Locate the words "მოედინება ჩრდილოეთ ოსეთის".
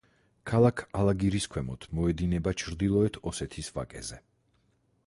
1.99-3.73